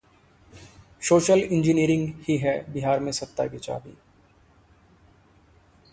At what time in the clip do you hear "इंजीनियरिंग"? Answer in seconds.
1.39-2.07